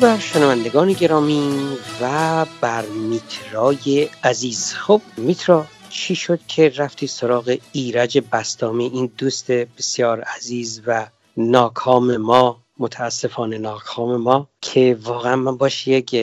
[0.00, 4.72] بر شنوندگان گرامی و بر میترای عزیز.
[4.72, 11.06] خب میترا چی شد که رفتی سراغ ایرج بستامی این دوست بسیار عزیز و
[11.36, 16.16] ناکام ما متاسفانه ناکام ما که واقعا من باش یک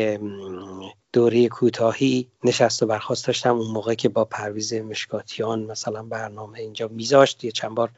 [1.13, 3.57] دوره کوتاهی نشست و برخواست داشتم.
[3.57, 7.89] اون موقع که با پرویز مشکاتیان مثلا برنامه اینجا میذاشت یه چند بار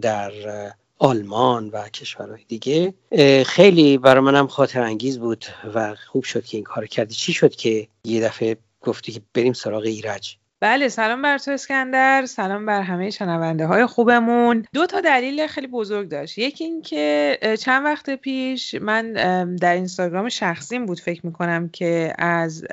[0.00, 0.32] در
[0.98, 2.94] آلمان و کشورهای دیگه.
[3.46, 5.44] خیلی برای منم خاطر انگیز بود
[5.74, 7.14] و خوب شد که این کار کردی.
[7.14, 12.26] چی شد که یه دفعه گفتی که بریم سراغ ایرج؟ بله سلام بر تو اسکندر.
[12.26, 14.64] سلام بر همه شنونده های خوبمون.
[14.72, 16.38] دو تا دلیل خیلی بزرگ داشت.
[16.38, 19.12] یکی این که چند وقت پیش من
[19.60, 22.64] در اینستاگرام شخصیم بود فکر می‌کنم که از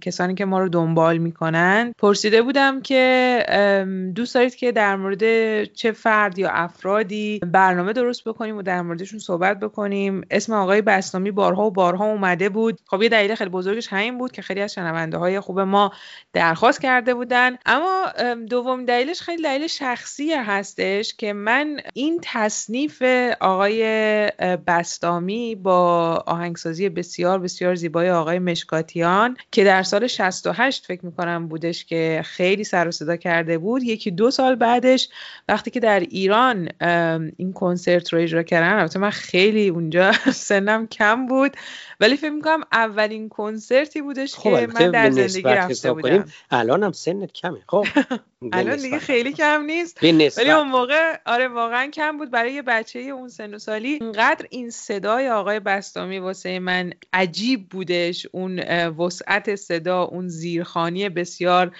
[0.00, 5.92] کسانی که ما رو دنبال می‌کنن پرسیده بودم که دوست دارید که در مورد چه
[5.92, 10.22] فرد یا افرادی برنامه درست بکنیم و در موردشون صحبت بکنیم.
[10.30, 12.80] اسم آقای بسنامی بارها و بارها اومده بود.
[12.86, 15.92] خب یه دلیل خیلی بزرگش همین بود که خیلی از شنونده های خوب ما
[16.32, 17.56] درخواست کرده بودن.
[17.66, 18.12] اما
[18.50, 23.02] دوم دلیلش خیلی دلیل شخصی هستش که من این تصنیف
[23.40, 23.82] آقای
[24.66, 31.84] بستامی با آهنگسازی بسیار بسیار زیبای آقای مشکاتیان که در سال 68 فکر می‌کنم بودش
[31.84, 35.08] که خیلی سر و صدا کرده بود یکی دو سال بعدش
[35.48, 36.68] وقتی که در ایران
[37.36, 40.12] این کنسرت رو اجرا کردن البته من خیلی اونجا
[40.48, 41.56] سنم کم بود
[42.00, 46.24] ولی فکر می‌کنم اولین کنسرتی بودش خب که من در زندگی رفته بودم.
[46.50, 47.58] الان هم سنت کمه.
[47.68, 47.86] خب
[48.52, 50.02] الان دیگه خیلی کم نیست.
[50.38, 53.88] ولی اون موقع آره واقعا کم بود برای یه بچه اون سن و سالی.
[53.88, 58.26] اینقدر این صدای آقای بستامی واسه من عجیب بودش.
[58.32, 58.58] اون
[58.88, 61.72] وسعت صدا اون زیرخانی بسیار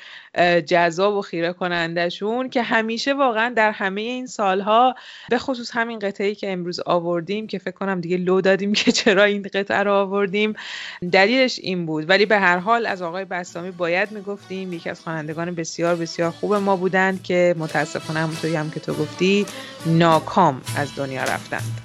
[0.66, 4.94] جذاب و خیره کنندشون که همیشه واقعا در همه این سالها
[5.30, 9.24] به خصوص همین قطعه که امروز آوردیم که فکر کنم دیگه لو دادیم که چرا
[9.24, 10.54] این قطعه رو آوردیم.
[11.12, 12.08] دلیلش این بود.
[12.10, 16.54] ولی به هر حال از آقای بستامی باید می‌گفتیم یکی از خوانندگان بسیار بسیار خوب
[16.54, 19.46] ما بودند که متاسفانه همونطوری هم که تو گفتی
[19.86, 21.80] ناکام از دنیا رفتند.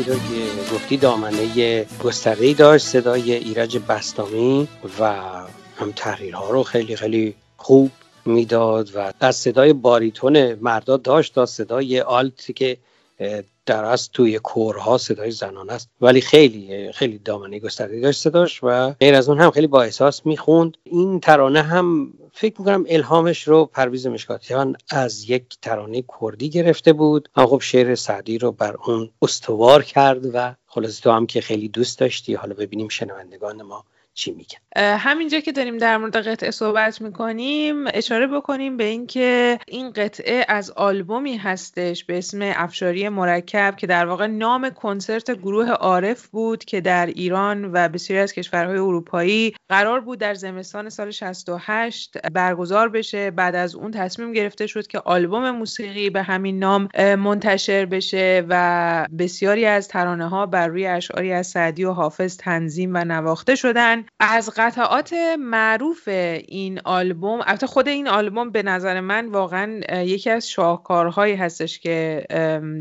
[0.00, 4.68] همطور که گفتی دامنه گستره داشت صدای ایرج بستامی
[5.00, 5.12] و
[5.76, 7.90] هم تحریرها رو خیلی خیلی خوب
[8.24, 12.76] می‌داد و از صدای باریتون مردا داشت تا صدای آلت که
[13.70, 15.90] در از توی کورها صدای زنان است.
[16.00, 20.26] ولی خیلی خیلی دامنه گسترده داشت صداش و غیر از اون هم خیلی با احساس
[20.26, 20.76] می‌خوند.
[20.84, 27.28] این ترانه هم فکر می‌کنم الهامش رو پرویز مشکاتیان از یک ترانه کردی گرفته بود.
[27.36, 31.68] اما خب شعر سعدی رو بر اون استوار کرد و خلاص تو هم که خیلی
[31.68, 32.34] دوست داشتی.
[32.34, 33.84] حالا ببینیم شنوندگان ما
[34.20, 39.90] چی میگن همینجا که داریم در مورد قطعه صحبت می‌کنیم اشاره بکنیم به اینکه این
[39.90, 46.26] قطعه از آلبومی هستش به اسم افشاری مرکب که در واقع نام کنسرت گروه عارف
[46.26, 52.18] بود که در ایران و بسیاری از کشورهای اروپایی قرار بود در زمستان سال 68
[52.32, 53.30] برگزار بشه.
[53.30, 59.06] بعد از اون تصمیم گرفته شد که آلبوم موسیقی به همین نام منتشر بشه و
[59.18, 64.04] بسیاری از ترانه ها بر روی اشعاری از سعدی و حافظ تنظیم و نواخته شدن.
[64.22, 70.50] از قطعات معروف این آلبوم البته خود این آلبوم به نظر من واقعا یکی از
[70.50, 72.26] شاهکارهایی هستش که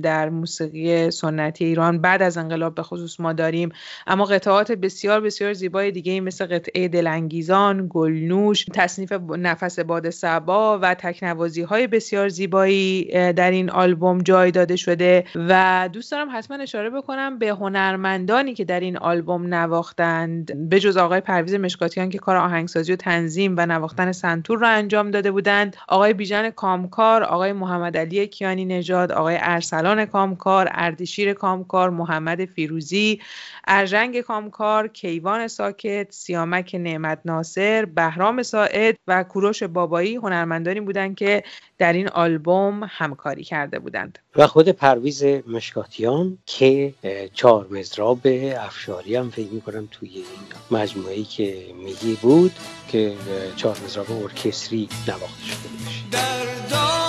[0.03, 3.69] در موسیقی سنتی ایران بعد از انقلاب به خصوص ما داریم.
[4.07, 10.93] اما قطعات بسیار بسیار زیبای دیگه مثل قطعه دلانگیزان گلنوش تصنیف نفس باد سبا و
[10.93, 13.03] تکنوازی های بسیار زیبایی
[13.33, 15.25] در این آلبوم جای داده شده.
[15.35, 20.69] و دوست دارم حتما اشاره بکنم به هنرمندانی که در این آلبوم نواختند.
[20.69, 25.11] به جز آقای پرویز مشکاتیان که کار آهنگسازی و تنظیم و نواختن سنتور را انجام
[25.11, 25.75] داده بودند.
[25.87, 33.19] آقای بیژن کامکار آقای محمد علی کیانی نژاد آقای ارسلان کامکار اردشیر کامکار محمد فیروزی
[33.67, 41.43] ارژنگ کامکار کیوان ساکت سیامک نعمت ناصر بهرام ساعد و کوروش بابایی هنرمندانی بودند که
[41.77, 44.19] در این آلبوم همکاری کرده بودند.
[44.35, 46.93] و خود پرویز مشکاتیان که
[47.33, 48.19] چهار مزراب
[48.59, 50.25] افشاری هم فکر می‌کنم توی این
[50.71, 52.51] مجموعه ای که میگی بود
[52.87, 53.13] که
[53.55, 57.08] چهار مزراب ارکستری نواخته شده بشه.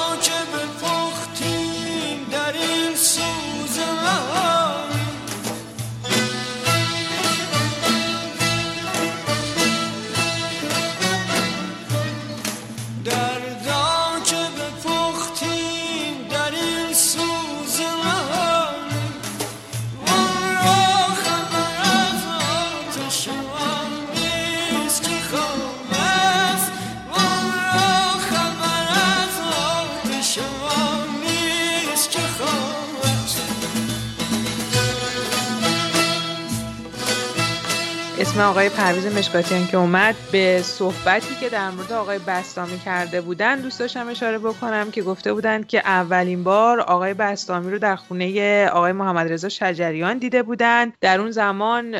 [38.30, 43.60] اسم آقای پرویز مشکاتیان که اومد به صحبتی که در مورد آقای بستامی کرده بودن
[43.60, 48.66] دوست داشتم اشاره بکنم که گفته بودند که اولین بار آقای بستامی رو در خونه
[48.66, 50.92] آقای محمد رضا شجریان دیده بودند.
[51.00, 51.94] در اون زمان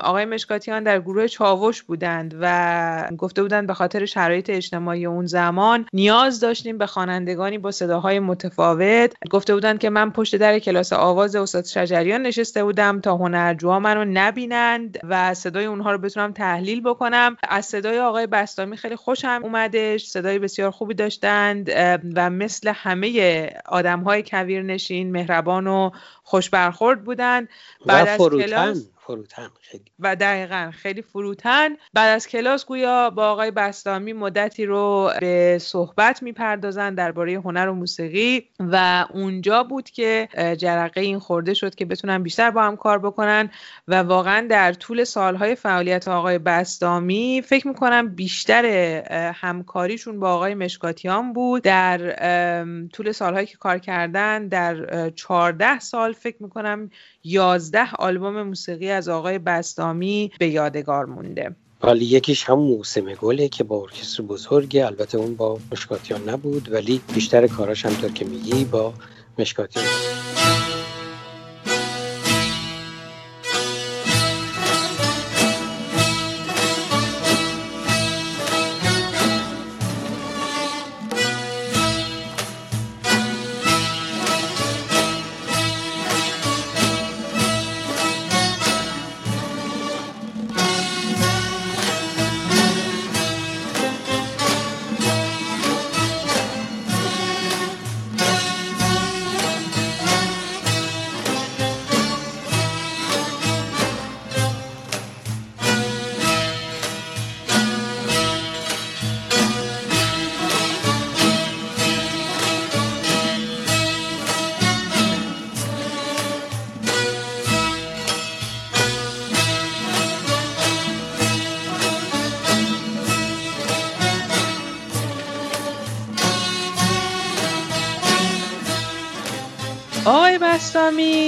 [0.00, 5.86] آقای مشکاتیان در گروه چاوش بودند و گفته بودند به خاطر شرایط اجتماعی اون زمان
[5.92, 9.12] نیاز داشتیم به خوانندگانی با صداهای متفاوت.
[9.30, 14.04] گفته بودند که من پشت در کلاس آواز استاد شجریان نشسته بودم تا هنرجوها منو
[14.04, 17.36] نبینند و صدای اونها رو بتونم تحلیل بکنم.
[17.48, 21.70] از صدای آقای بستامی خیلی خوشم اومدش صدای بسیار خوبی داشتند
[22.16, 25.90] و مثل همه آدم های کویر نشین مهربان و
[26.22, 27.48] خوش برخورد بودند
[27.86, 29.84] بعد از کلاس فروتن خیلی.
[29.98, 31.68] و دقیقا خیلی فروتن.
[31.94, 37.74] بعد از کلاس گویا با آقای بستامی مدتی رو به صحبت می‌پردازن درباره هنر و
[37.74, 42.98] موسیقی و اونجا بود که جرقه این خورده شد که بتونن بیشتر با هم کار
[42.98, 43.50] بکنن
[43.88, 48.64] و واقعا در طول سالهای فعالیت آقای بستامی فکر می‌کنم بیشتر
[49.34, 51.62] همکاریشون با آقای مشکاتیان بود.
[51.62, 51.98] در
[52.92, 56.90] طول سالهایی که کار کردن در چهارده سال فکر می‌کنم
[57.24, 61.56] یازده آلبوم موسیقی از آقای بستامی به یادگار مونده.
[61.82, 64.22] حالی یکیش هم موسم گله که با ارکستر
[64.86, 68.94] البته اون با مشکاتیان نبود ولی بیشتر کاراش همطور که میگی با
[69.38, 70.29] مشکاتیان.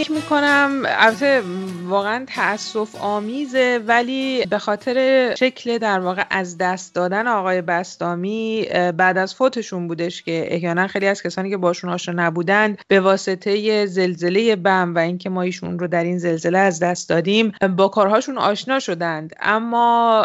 [0.03, 1.43] بستامی می‌کنم البته
[1.93, 9.19] واقعا تاسف آمیزه ولی به خاطر شکل در واقع از دست دادن آقای بستامی بعد
[9.19, 14.57] از فوتشون بودش که احیانا خیلی از کسانی که باشون آشنا نبودند به واسطه زلزله
[14.57, 18.79] بم و اینکه ما ایشون رو در این زلزله از دست دادیم با کارهاشون آشنا
[18.79, 19.33] شدند.
[19.41, 20.23] اما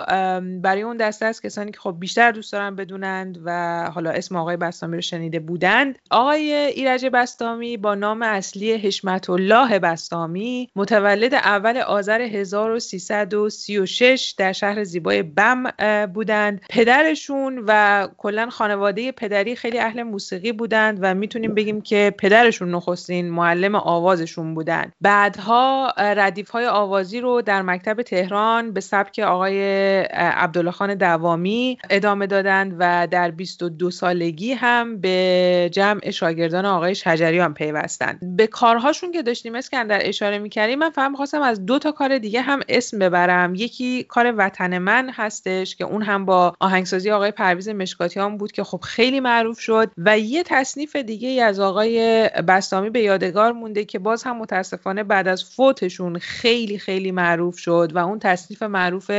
[0.62, 4.58] برای اون دسته از کسانی که خب بیشتر دوست دارن بدونند و حالا اسم آقای
[4.58, 11.78] بستامی رو شنیده بودند آقای ایرج بستامی با نام اصلی حشمت الله بستامی متولد اول
[11.78, 15.64] آذر 1336 در شهر زیبای بم
[16.14, 16.62] بودند.
[16.70, 23.30] پدرشون و کلا خانواده پدری خیلی اهل موسیقی بودند و می‌تونیم بگیم که پدرشون نخستین
[23.30, 24.94] معلم آوازشون بودند.
[25.02, 29.60] بعدها ردیف های آوازی رو در مکتب تهران به سبک آقای
[30.12, 37.54] عبدالله خان دوامی ادامه دادند و در 22 سالگی هم به جمع شاگردان آقای شجریان
[37.54, 38.38] پیوستند.
[38.38, 42.42] به کارهاشون که داشتیم اسکندر اشاره می‌کردیم من فهم خواستم از دو تا کار دیگه
[42.42, 43.56] هم اسم ببرم.
[43.56, 48.64] یکی کار وطن من هستش که اون هم با آهنگسازی آقای پرویز مشکاتیان بود که
[48.64, 54.00] خب خیلی معروف شد و یه تصنیف دیگه از آقای بستامی به یادگار مونده که
[54.00, 59.12] باز هم متاسفانه بعد از فوتشون خیلی خیلی معروف شد و اون تصنیف معروف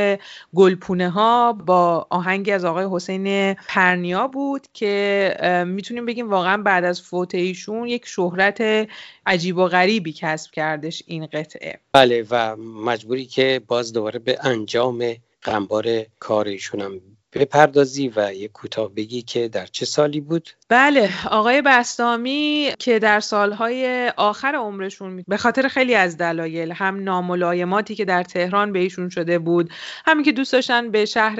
[0.55, 7.01] گلپونه ها با آهنگی از آقای حسین پرنیا بود که می‌تونیم بگیم واقعا بعد از
[7.01, 8.87] فوت ایشون یک شهرت
[9.25, 11.79] عجیب و غریبی کسب کردش این قطعه.
[12.09, 15.85] بله و مجبوری که باز دوباره به انجام غمبار
[16.19, 17.01] کارشونم
[17.33, 23.19] بپردازی و یک کوتاه بگی که در چه سالی بود؟ بله آقای بستامی که در
[23.19, 29.09] سالهای آخر عمرشون به خاطر خیلی از دلایل هم ناملایماتی که در تهران به ایشون
[29.09, 29.69] شده بود
[30.05, 31.35] همین که دوست داشتن به شهر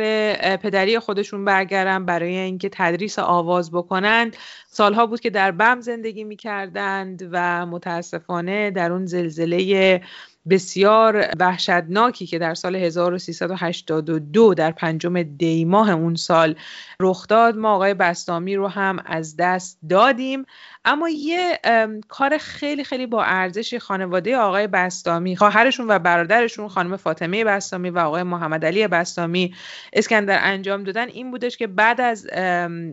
[0.57, 7.29] پدری خودشون برگردن برای اینکه تدریس آواز بکنند سالها بود که در بم زندگی می‌کردند
[7.31, 10.01] و متاسفانه در اون زلزله
[10.49, 16.55] بسیار وحشتناکی که در سال 1382 در پنجم دیماه اون سال
[16.99, 17.57] رخ داد.
[17.57, 20.45] ما آقای بستامی رو هم از دست دادیم.
[20.85, 21.59] اما یه
[22.07, 27.99] کار خیلی خیلی با ارزش خانواده آقای بستامی خواهرشون و برادرشون خانم فاطمه بستامی و
[27.99, 29.55] آقای محمد علی بستامی
[29.93, 32.27] اسکندر انجام دادن این بودش که بعد از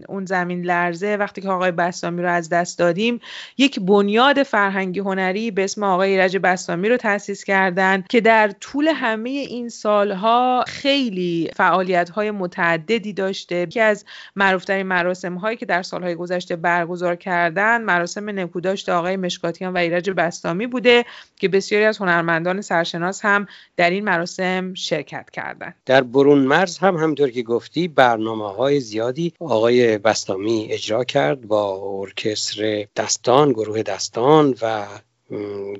[0.08, 3.20] اون زمین لرزه وقتی که آقای بستامی رو از دست دادیم
[3.58, 8.88] یک بنیاد فرهنگی هنری به اسم آقای ایرج بستامی رو تأسیس کردن که در طول
[8.88, 13.66] همه این سالها خیلی فعالیت های متعددی داشته.
[13.66, 14.04] که از
[14.36, 20.10] معروفترین مراسم هایی که در سالهای گذشته برگزار کردن مراسم نکوداشت آقای مشکاتیان و ایرج
[20.10, 21.04] بستامی بوده
[21.36, 26.96] که بسیاری از هنرمندان سرشناس هم در این مراسم شرکت کردند در برون مرز هم
[26.96, 34.54] همطور که گفتی برنامه های زیادی آقای بستامی اجرا کرد با ارکستر دستان گروه دستان
[34.62, 34.86] و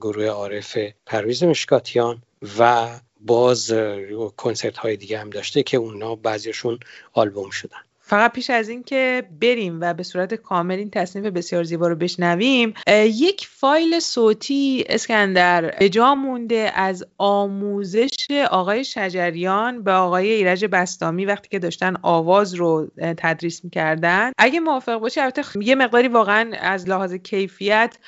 [0.01, 2.23] گروه عارف پرویز مشکاتیان
[2.59, 2.89] و
[3.21, 3.73] باز
[4.37, 6.79] کنسرت های دیگه هم داشته که اونا بعضیشون
[7.13, 7.86] آلبوم شدن.
[8.09, 12.75] فقط پیش از اینکه بریم و به صورت کامل این تصنیف بسیار زیبا رو بشنویم
[13.05, 21.25] یک فایل صوتی اسکندر به جا مونده از آموزش آقای شجریان به آقای ایرج بستامی
[21.25, 24.33] وقتی که داشتن آواز رو تدریس می‌کردن.
[24.39, 27.99] اگه موافق باشی البته یه مقداری واقعا از لحاظ کیفیت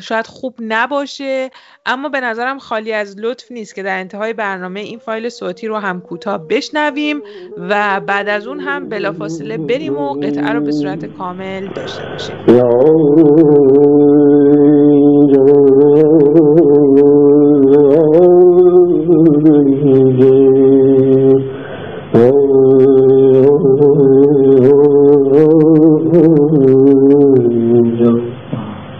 [0.00, 1.50] شاید خوب نباشه
[1.86, 5.76] اما به نظرم خالی از لطف نیست که در انتهای برنامه این فایل صوتی رو
[5.76, 7.22] هم کوتاه بشنویم
[7.58, 12.36] و بعد از اون هم بلافاصله بریم و قطعه رو به صورت کامل داشته باشیم.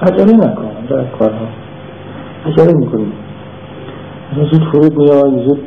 [0.02, 1.46] عجله نکن در کارها.
[2.46, 3.12] عجله می‌کنیم.
[4.34, 5.60] زود فرود میای زود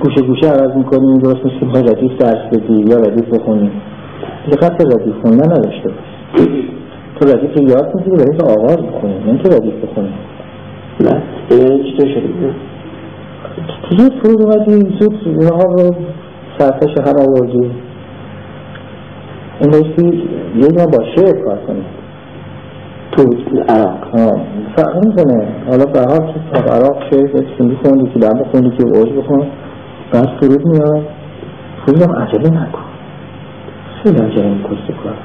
[0.00, 3.70] گوشه گوشه عوض می‌کنیم درست مثل که ردیف درس بدی یا ردیف بخونیم.
[4.52, 5.90] دقت ردیف خوندن نداشته
[7.20, 10.12] تو ردیف رو یاد می‌گیری برای آواز بخونیم نه تو ردیف بخونیم
[11.00, 12.54] نه دیگه چطور شده؟
[13.98, 15.94] زود فرود اومدی زود اینها رو
[16.58, 17.70] سرتش هم آوردی.
[19.60, 21.84] این بایستی یه ما با شعر کار کنیم
[23.16, 23.22] تو
[23.68, 23.98] عراق.
[24.76, 29.12] فرق می‌کنه حالا به هر که عراق شعر سندی خوندی که لب خوندی که اوج
[29.12, 29.46] بخون
[30.12, 31.02] بعد فرود میاد.
[31.86, 32.82] فرود هم عجله نکن.
[34.02, 35.16] خیلی عجله می‌کنی کار.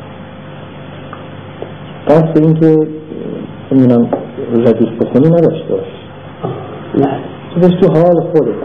[2.08, 2.76] دست این که
[3.72, 4.08] نمی‌دونم
[4.52, 5.92] ردیف بخونی نداشته باش.
[6.98, 7.20] نه.
[7.54, 8.56] تو بس تو حال خودت.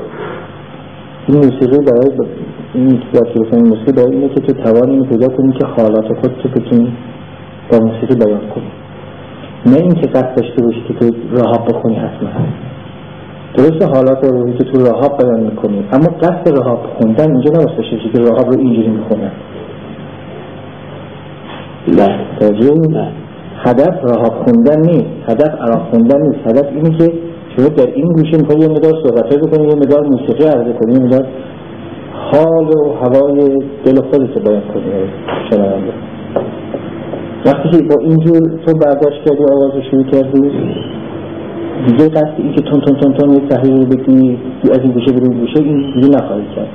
[1.26, 2.30] این موسیقی برای
[2.74, 6.32] این یاد گرفتن موسیقی برای اینه که تو توان اینو پیدا کنی که حالات خود
[6.42, 6.92] تو بتونی
[7.72, 8.85] با موسیقی بیان کنی.
[9.66, 12.28] نه اینکه قصد داشته باشی که تو رهاب بخونی حتما.
[13.56, 17.96] درست حالات روحی که تو رهاب بیان می‌کنی اما قصد رهاب خوندن اینجا نباید داشته
[18.14, 19.30] که رهاب رو اینجوری می‌خونن
[21.88, 23.08] نه.
[23.56, 25.30] هدف رهاب خوندن نیست.
[25.30, 26.38] هدف عراق خوندن نیست.
[26.46, 27.12] هدف اینه که
[27.56, 30.98] شما در این گوشه می‌خوای یه مدار صحبت بکنی یه مدار موسیقی عرضه کنی یه
[30.98, 31.26] مدار
[32.12, 34.82] حال و هوای دل خودت بیان کنی.
[35.50, 35.92] شنونده
[37.46, 40.50] وقتی که با اینجور تو برداشت کردی آواز رو شروع کردی
[41.86, 44.38] دیگه قصد این که تون تون تون تون یه تحریر رو بگی
[44.72, 46.68] از این گوشه بریم گوشه این دیگه نخواهی کرد.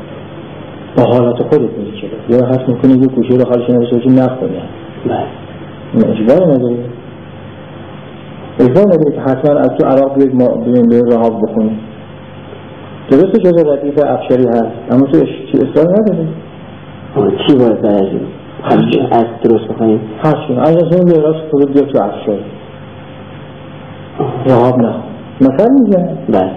[0.97, 4.53] با حالات خودت میری چرا یا هست می‌کنه یه گوشه رو حالش نوشته باشی نخواهی
[5.05, 5.25] نه
[5.95, 6.77] اجبار نداری.
[8.59, 11.79] اجبار نداری که حتما از تو عراق بیاید ما بیایم به رهاب بخونیم.
[13.09, 15.17] درسته جز ردیف افشاری هست اما تو
[15.53, 16.27] اصرار نداری.
[17.47, 22.43] چی باید برشیم از درست بخونیم هرچون از از این بیراست فرود بیا تو افشاری
[24.45, 24.93] رهاب نه.
[25.41, 25.97] مثلا میگه.
[26.29, 26.51] بله.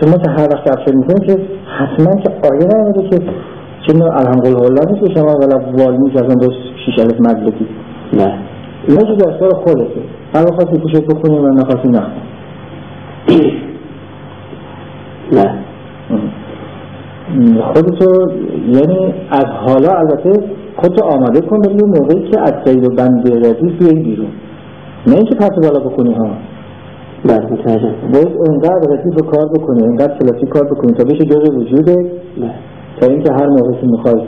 [0.00, 1.42] شما که هر وقت افشاری می‌کنیم که
[1.78, 3.18] حتما که آیه نمیده که
[3.86, 6.48] چون الحمدلله الله نیست شما ولا والمی که از اون دو
[6.84, 7.66] شیش الف مدلکی
[8.12, 8.38] نه.
[8.88, 10.00] اینا جو دستار خودته
[10.34, 12.02] هر خواستی پوشت بکنیم و نخواستی نه.
[15.32, 15.54] نه.
[17.62, 18.30] خودتو
[18.66, 20.32] یعنی از حالا البته
[20.76, 24.30] خودتو آماده کن یه موقعی که از قید و بند ردیف بیایی بیرون.
[25.06, 26.30] نه اینکه پس بالا بکنی ها.
[27.24, 31.54] بله متوجه باید اونقدر ردیف رو کار بکنی اونقدر کلاسی کار بکنی تا بشه جز
[31.54, 31.96] وجوده.
[32.38, 32.54] نه
[33.00, 34.22] تا اینکه هر موقع که می‌خوای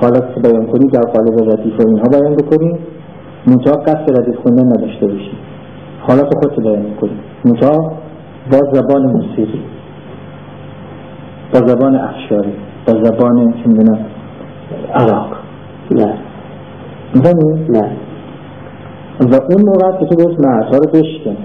[0.00, 2.78] حالت بیان کنی در قالب ردیف و اینها بیان بکنی.
[3.46, 5.32] منتها قصد ردیف خوندن نداشته باشی.
[6.00, 7.92] حالت خودت بیان بکنی منتها
[8.52, 9.60] با زبان موسیقی
[11.54, 12.52] با زبان افشاری
[12.86, 13.98] با زبان چه می‌دونم
[14.94, 15.35] عراق.
[15.90, 16.14] نه.
[17.14, 17.90] می‌فهمی؟ نه.
[19.20, 21.36] و اون موقع که تو باید معصا رو بشکن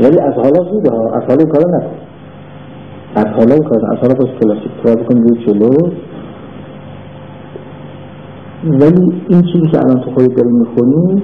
[0.00, 1.96] ولی از حالا زوده ها از حالا این کارو نکن.
[3.16, 5.90] از حالا این کارو از حالا باید کلاسیک کار بکن روی جلو.
[8.64, 11.22] ولی این چیزی که الان تو خودت داری می‌خونی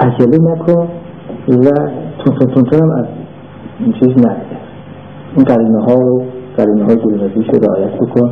[0.00, 0.88] عجله نکن
[1.48, 1.70] و
[2.24, 3.06] تون تون تون هم از
[3.80, 4.56] این چیز نگذر
[5.36, 6.22] این قرینه ها رو
[6.56, 8.30] قرینه های گلوزیش رو رعایت بکن.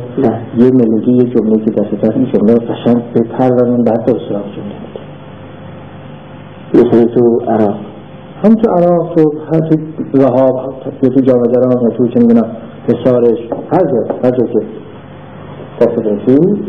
[0.57, 4.75] یه ملودی یه جمله که دست دست این جمله قشنگ بپرورون بعد تو سراغ جمله
[4.83, 5.01] بده.
[6.73, 7.75] مثلا تو عراق.
[8.43, 9.75] هم تو عراق تو هر تو
[10.13, 12.47] رهاب یا تو جامجران یا تو چه می‌دونم
[12.87, 13.39] حسارش
[13.71, 14.65] هر جا هر جا که
[15.81, 16.63] دست رسی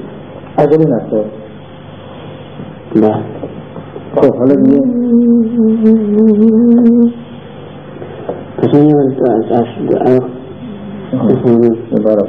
[0.59, 1.25] عجله نکن
[2.97, 3.23] نه.
[4.17, 4.81] خب حالا دیگه
[8.59, 9.67] پس این یه از
[10.07, 10.36] عراق
[11.13, 12.29] مبارك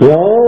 [0.00, 0.39] Yeah.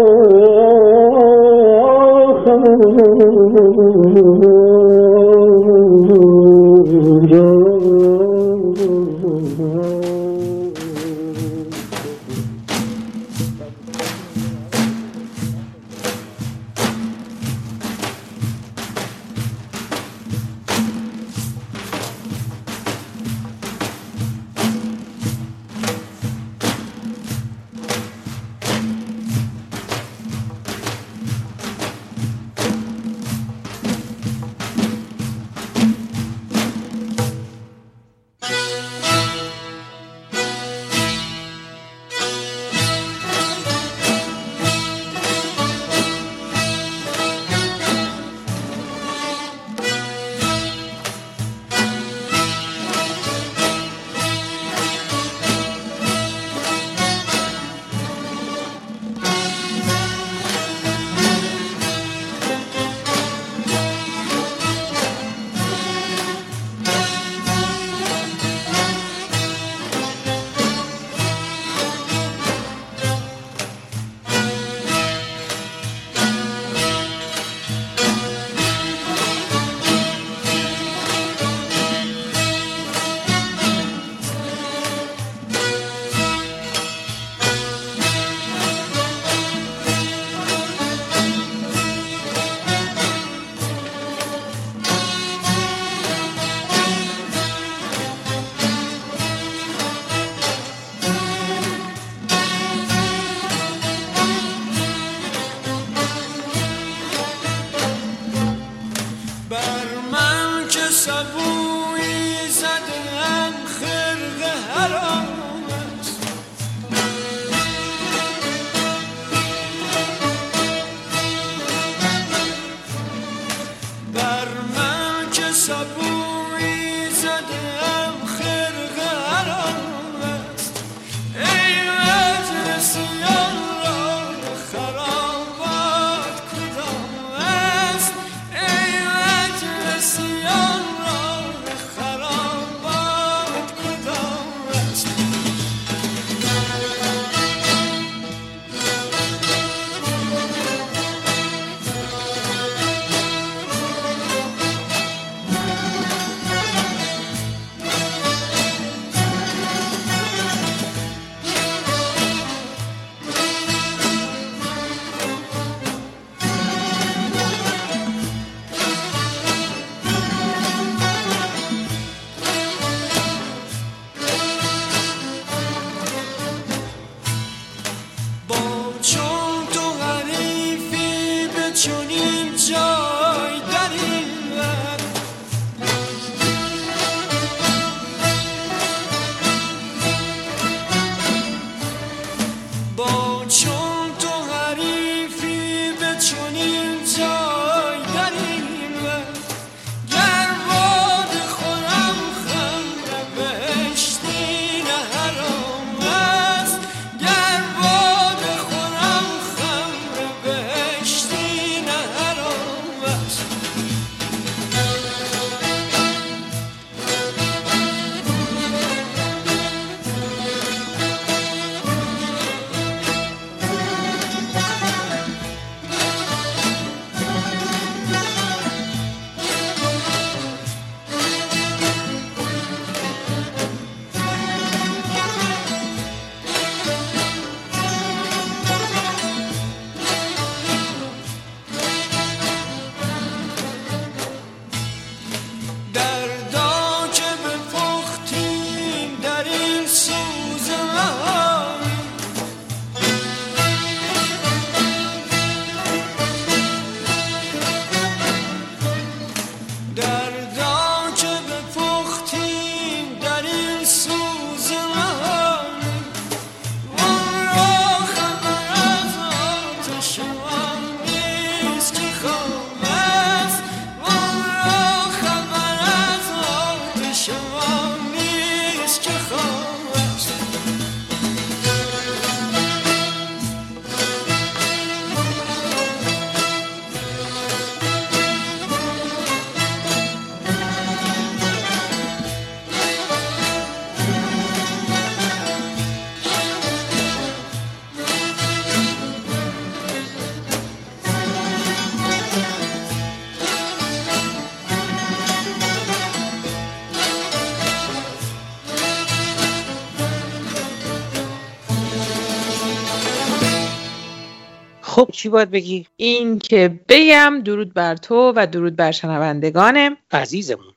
[315.23, 320.73] چی باید بگی؟ این که بگم درود بر تو و درود بر شنوندگانم عزیزمون